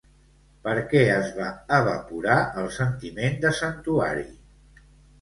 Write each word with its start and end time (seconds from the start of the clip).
Per 0.67 0.71
què 0.93 1.01
es 1.17 1.29
va 1.41 1.51
evaporar 1.81 2.39
el 2.65 2.73
sentiment 2.81 3.41
de 3.47 3.57
santuari? 3.63 4.29